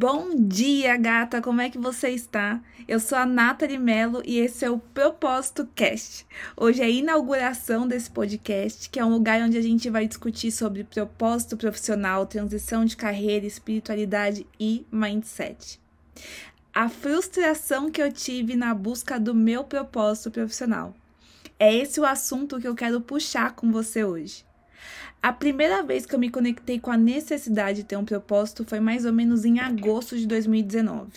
[0.00, 1.42] Bom dia, gata!
[1.42, 2.62] Como é que você está?
[2.86, 6.24] Eu sou a Nathalie Mello e esse é o Propósito Cast.
[6.56, 10.52] Hoje é a inauguração desse podcast, que é um lugar onde a gente vai discutir
[10.52, 15.80] sobre propósito profissional, transição de carreira, espiritualidade e mindset.
[16.72, 20.94] A frustração que eu tive na busca do meu propósito profissional.
[21.58, 24.46] É esse o assunto que eu quero puxar com você hoje.
[25.22, 28.80] A primeira vez que eu me conectei com a necessidade de ter um propósito foi
[28.80, 31.10] mais ou menos em agosto de 2019.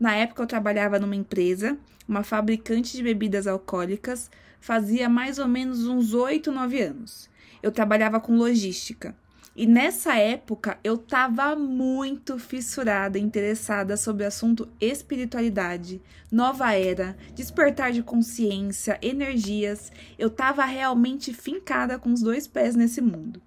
[0.00, 1.76] Na época eu trabalhava numa empresa,
[2.08, 4.30] uma fabricante de bebidas alcoólicas,
[4.60, 7.28] fazia mais ou menos uns 8, 9 anos.
[7.62, 9.14] Eu trabalhava com logística.
[9.58, 16.00] E nessa época eu estava muito fissurada, interessada sobre o assunto espiritualidade,
[16.30, 19.90] nova era, despertar de consciência, energias.
[20.16, 23.42] Eu estava realmente fincada com os dois pés nesse mundo.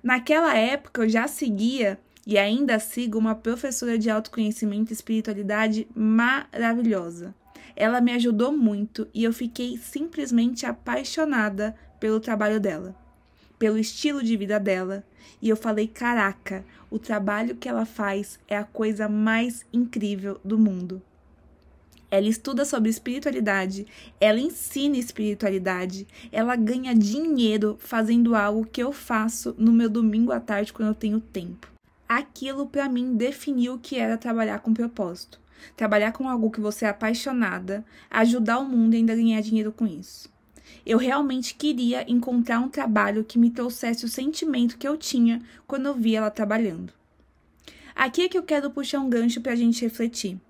[0.00, 7.34] Naquela época eu já seguia e ainda sigo uma professora de autoconhecimento e espiritualidade maravilhosa.
[7.74, 13.07] Ela me ajudou muito e eu fiquei simplesmente apaixonada pelo trabalho dela
[13.58, 15.04] pelo estilo de vida dela.
[15.40, 20.58] E eu falei: caraca, o trabalho que ela faz é a coisa mais incrível do
[20.58, 21.02] mundo.
[22.10, 23.86] Ela estuda sobre espiritualidade,
[24.18, 30.40] ela ensina espiritualidade, ela ganha dinheiro fazendo algo que eu faço no meu domingo à
[30.40, 31.70] tarde quando eu tenho tempo.
[32.08, 35.38] Aquilo para mim definiu o que era trabalhar com propósito.
[35.76, 39.86] Trabalhar com algo que você é apaixonada, ajudar o mundo e ainda ganhar dinheiro com
[39.86, 40.30] isso.
[40.88, 45.84] Eu realmente queria encontrar um trabalho que me trouxesse o sentimento que eu tinha quando
[45.84, 46.94] eu via ela trabalhando.
[47.94, 50.40] Aqui é que eu quero puxar um gancho para a gente refletir.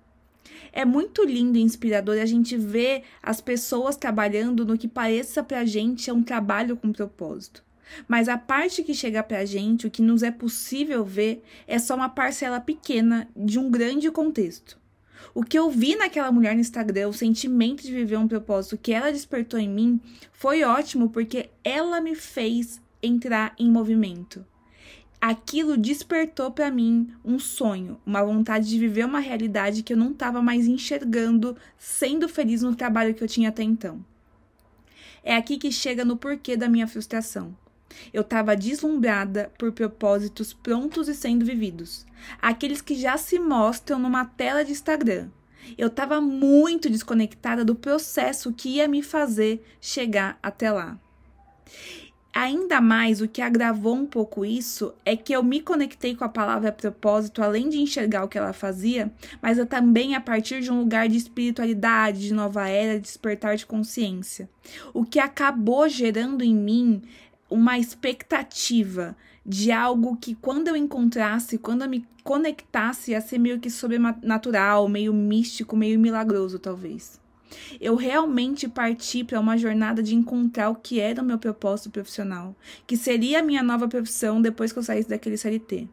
[0.71, 5.59] É muito lindo e inspirador a gente ver as pessoas trabalhando no que pareça para
[5.59, 7.61] a gente é um trabalho com propósito.
[8.07, 11.77] Mas a parte que chega para a gente, o que nos é possível ver, é
[11.77, 14.79] só uma parcela pequena de um grande contexto.
[15.33, 18.91] O que eu vi naquela mulher no Instagram, o sentimento de viver um propósito que
[18.91, 19.99] ela despertou em mim,
[20.31, 24.45] foi ótimo porque ela me fez entrar em movimento.
[25.21, 30.11] Aquilo despertou para mim um sonho, uma vontade de viver uma realidade que eu não
[30.11, 34.03] estava mais enxergando, sendo feliz no trabalho que eu tinha até então.
[35.21, 37.53] É aqui que chega no porquê da minha frustração.
[38.13, 42.05] Eu estava deslumbrada por propósitos prontos e sendo vividos,
[42.41, 45.29] aqueles que já se mostram numa tela de Instagram.
[45.77, 50.99] Eu estava muito desconectada do processo que ia me fazer chegar até lá.
[52.33, 56.29] Ainda mais o que agravou um pouco isso é que eu me conectei com a
[56.29, 59.11] palavra propósito, além de enxergar o que ela fazia,
[59.41, 63.57] mas eu também a partir de um lugar de espiritualidade, de nova era, de despertar
[63.57, 64.47] de consciência.
[64.93, 67.01] O que acabou gerando em mim
[67.49, 69.15] uma expectativa
[69.45, 74.87] de algo que quando eu encontrasse, quando eu me conectasse, ia ser meio que sobrenatural,
[74.87, 77.19] meio místico, meio milagroso, talvez.
[77.81, 82.55] Eu realmente parti para uma jornada de encontrar o que era o meu propósito profissional,
[82.85, 85.87] que seria a minha nova profissão depois que eu saísse daquele CLT.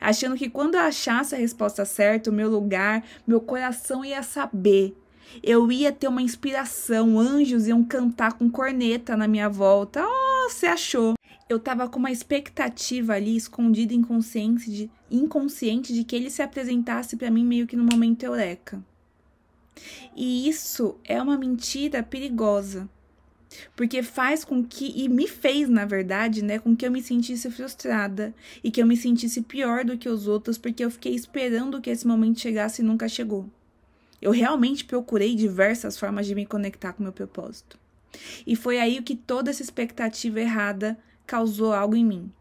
[0.00, 4.96] Achando que quando eu achasse a resposta certa, o meu lugar, meu coração ia saber
[5.42, 10.04] eu ia ter uma inspiração, anjos iam cantar com corneta na minha volta.
[10.04, 11.14] Oh, você achou?
[11.48, 17.16] Eu tava com uma expectativa ali escondida inconsciente de, inconsciente de que ele se apresentasse
[17.16, 18.82] para mim meio que no momento eureka.
[20.16, 22.88] E isso é uma mentira perigosa.
[23.76, 27.50] Porque faz com que, e me fez, na verdade, né, com que eu me sentisse
[27.50, 31.80] frustrada e que eu me sentisse pior do que os outros, porque eu fiquei esperando
[31.80, 33.50] que esse momento chegasse e nunca chegou.
[34.22, 37.76] Eu realmente procurei diversas formas de me conectar com meu propósito.
[38.46, 40.96] E foi aí que toda essa expectativa errada
[41.26, 42.32] causou algo em mim.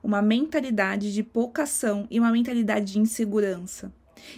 [0.00, 3.92] Uma mentalidade de pouca ação e uma mentalidade de insegurança.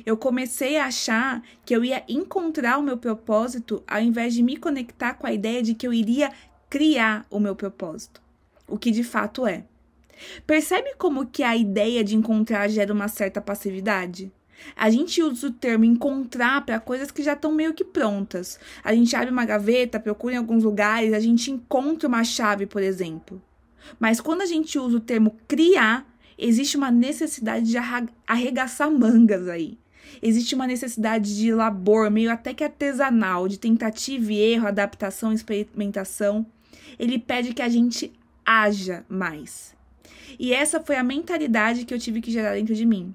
[0.06, 4.56] Eu comecei a achar que eu ia encontrar o meu propósito ao invés de me
[4.56, 6.32] conectar com a ideia de que eu iria
[6.70, 8.22] criar o meu propósito,
[8.66, 9.64] o que de fato é.
[10.46, 14.32] Percebe como que a ideia de encontrar gera uma certa passividade?
[14.75, 18.58] A gente usa o termo encontrar para coisas que já estão meio que prontas.
[18.82, 22.82] A gente abre uma gaveta, procura em alguns lugares, a gente encontra uma chave, por
[22.82, 23.41] exemplo.
[23.99, 26.06] Mas quando a gente usa o termo criar,
[26.37, 27.76] existe uma necessidade de
[28.26, 29.79] arregaçar mangas aí.
[30.23, 36.47] Existe uma necessidade de labor, meio até que artesanal, de tentativa e erro, adaptação, experimentação.
[36.99, 38.12] Ele pede que a gente
[38.44, 39.75] haja mais.
[40.38, 43.14] E essa foi a mentalidade que eu tive que gerar dentro de mim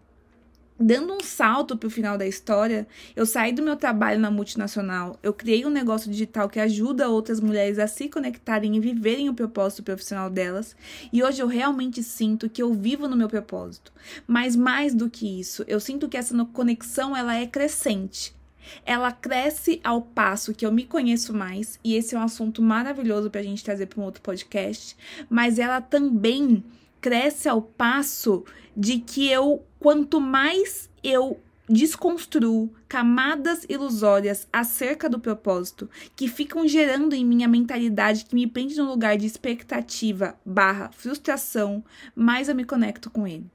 [0.84, 5.20] Dando um salto para o final da história, eu saí do meu trabalho na multinacional,
[5.22, 9.34] eu criei um negócio digital que ajuda outras mulheres a se conectarem e viverem o
[9.36, 10.76] propósito profissional delas,
[11.14, 13.94] e hoje eu realmente sinto que eu vivo no meu propósito.
[14.26, 18.36] Mas mais do que isso, eu sinto que essa conexão ela é crescente.
[18.84, 23.30] Ela cresce ao passo que eu me conheço mais, e esse é um assunto maravilhoso
[23.30, 24.98] para a gente trazer para um outro podcast,
[25.30, 26.64] mas ela também
[27.00, 28.44] cresce ao passo
[28.76, 37.16] de que eu, quanto mais eu desconstruo camadas ilusórias acerca do propósito que ficam gerando
[37.16, 41.84] em minha mentalidade que me prende no lugar de expectativa barra frustração,
[42.16, 43.50] mais eu me conecto com ele.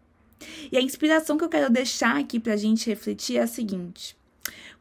[0.73, 4.17] E a inspiração que eu quero deixar aqui para a gente refletir é a seguinte: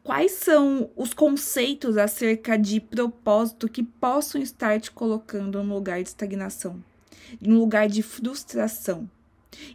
[0.02, 6.08] quais são os conceitos acerca de propósito que possam estar te colocando no lugar de
[6.08, 6.82] estagnação?
[7.40, 9.08] no lugar de frustração.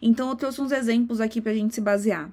[0.01, 2.29] Então eu trouxe uns exemplos aqui para a gente se basear.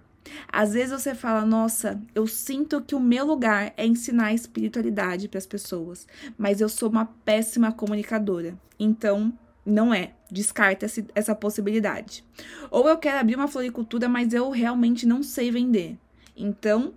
[0.52, 5.38] Às vezes você fala, nossa, eu sinto que o meu lugar é ensinar espiritualidade para
[5.38, 6.06] as pessoas,
[6.36, 8.58] mas eu sou uma péssima comunicadora.
[8.78, 9.32] Então,
[9.64, 10.12] não é.
[10.30, 12.22] Descarta essa possibilidade.
[12.70, 15.98] Ou eu quero abrir uma floricultura, mas eu realmente não sei vender.
[16.36, 16.92] Então,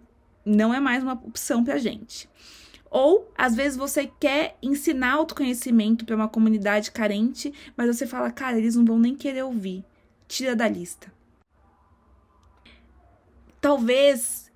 [0.46, 2.30] não é mais uma opção para gente.
[2.90, 8.58] Ou, às vezes, você quer ensinar autoconhecimento para uma comunidade carente, mas você fala, cara,
[8.58, 9.86] eles não vão nem querer ouvir.
[10.32, 11.12] Tira da lista.
[13.60, 14.50] Talvez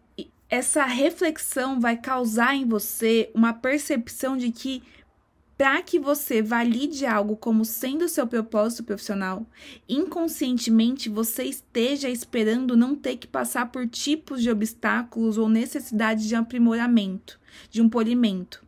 [0.50, 4.82] essa reflexão vai causar em você uma percepção de que
[5.58, 9.46] para que você valide algo como sendo seu propósito profissional,
[9.88, 16.36] inconscientemente você esteja esperando não ter que passar por tipos de obstáculos ou necessidade de
[16.36, 17.38] aprimoramento,
[17.70, 18.66] de um polimento.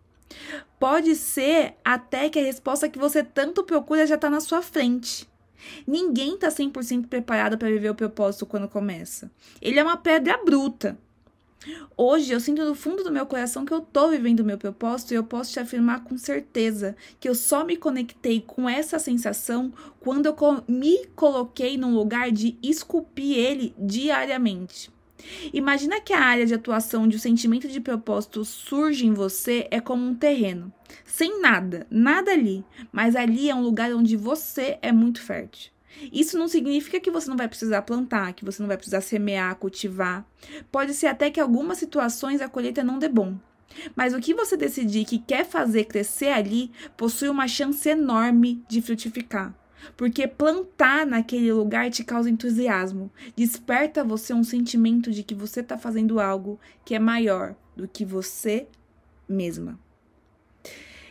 [0.77, 5.25] Pode ser até que a resposta que você tanto procura já está na sua frente.
[5.85, 9.31] Ninguém está 100% preparado para viver o propósito quando começa.
[9.61, 10.97] Ele é uma pedra bruta.
[11.97, 15.11] Hoje eu sinto no fundo do meu coração que eu tô vivendo o meu propósito
[15.11, 19.73] e eu posso te afirmar com certeza que eu só me conectei com essa sensação
[19.99, 20.35] quando eu
[20.67, 24.91] me coloquei num lugar de esculpir ele diariamente.
[25.53, 29.79] Imagina que a área de atuação de um sentimento de propósito surge em você é
[29.79, 30.71] como um terreno,
[31.05, 35.71] sem nada, nada ali, mas ali é um lugar onde você é muito fértil.
[36.11, 39.55] Isso não significa que você não vai precisar plantar, que você não vai precisar semear,
[39.55, 40.25] cultivar.
[40.71, 43.35] Pode ser até que algumas situações a colheita não dê bom.
[43.95, 48.81] Mas o que você decidir que quer fazer crescer ali possui uma chance enorme de
[48.81, 49.53] frutificar.
[49.95, 55.77] Porque plantar naquele lugar te causa entusiasmo, desperta você um sentimento de que você está
[55.77, 58.67] fazendo algo que é maior do que você
[59.27, 59.79] mesma.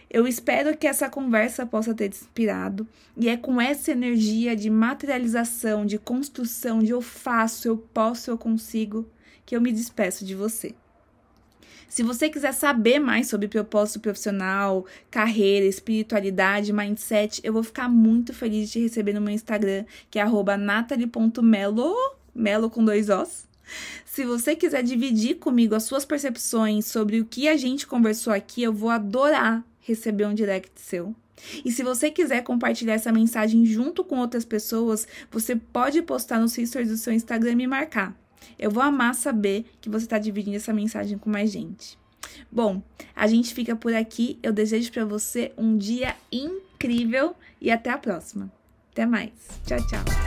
[0.09, 2.87] Eu espero que essa conversa possa ter te inspirado
[3.17, 8.39] e é com essa energia de materialização, de construção, de eu faço, eu posso, eu
[8.39, 9.07] consigo,
[9.45, 10.75] que eu me despeço de você.
[11.89, 18.35] Se você quiser saber mais sobre propósito profissional, carreira, espiritualidade, mindset, eu vou ficar muito
[18.35, 20.25] feliz de te receber no meu Instagram, que é
[20.59, 21.95] natalie.melo,
[22.35, 23.47] melo com dois Os.
[24.05, 28.63] Se você quiser dividir comigo as suas percepções sobre o que a gente conversou aqui,
[28.63, 31.15] eu vou adorar receber um direct seu.
[31.65, 36.55] E se você quiser compartilhar essa mensagem junto com outras pessoas, você pode postar nos
[36.55, 38.17] stories do seu Instagram e me marcar.
[38.59, 41.99] Eu vou amar saber que você está dividindo essa mensagem com mais gente.
[42.51, 42.83] Bom,
[43.15, 44.39] a gente fica por aqui.
[44.43, 48.51] Eu desejo para você um dia incrível e até a próxima.
[48.93, 49.33] Até mais.
[49.67, 50.26] Tchau, tchau.